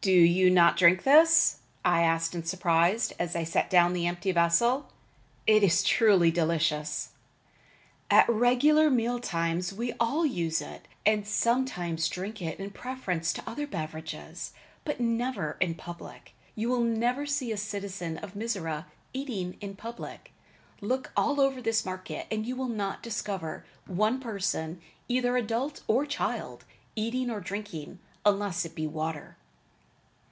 "Do 0.00 0.12
you 0.14 0.48
not 0.48 0.78
drink 0.78 1.02
this?" 1.02 1.58
I 1.84 2.00
asked 2.02 2.34
in 2.34 2.42
surprise, 2.42 3.12
as 3.18 3.36
I 3.36 3.44
set 3.44 3.68
down 3.68 3.92
the 3.92 4.06
empty 4.06 4.32
vessel. 4.32 4.90
"It 5.46 5.62
is 5.62 5.82
truly 5.82 6.30
delicious." 6.30 7.10
"At 8.10 8.26
regular 8.26 8.88
meal 8.88 9.20
times 9.20 9.70
we 9.74 9.92
all 10.00 10.24
use 10.24 10.62
it, 10.62 10.88
and 11.04 11.26
sometimes 11.26 12.08
drink 12.08 12.40
it 12.40 12.58
in 12.58 12.70
preference 12.70 13.34
to 13.34 13.44
other 13.46 13.66
beverages 13.66 14.54
but 14.86 14.98
never 14.98 15.58
in 15.60 15.74
public. 15.74 16.32
You 16.54 16.70
will 16.70 16.80
never 16.80 17.26
see 17.26 17.52
a 17.52 17.58
citizen 17.58 18.16
of 18.16 18.32
Mizora 18.34 18.86
eating 19.12 19.58
in 19.60 19.76
public. 19.76 20.32
Look 20.80 21.12
all 21.18 21.38
over 21.38 21.60
this 21.60 21.84
market 21.84 22.26
and 22.30 22.46
you 22.46 22.56
will 22.56 22.68
not 22.68 23.02
discover 23.02 23.66
one 23.86 24.20
person, 24.20 24.80
either 25.06 25.36
adult 25.36 25.82
or 25.86 26.06
child, 26.06 26.64
eating 26.96 27.28
or 27.28 27.40
drinking, 27.40 27.98
unless 28.24 28.64
it 28.64 28.74
be 28.74 28.86
water." 28.86 29.36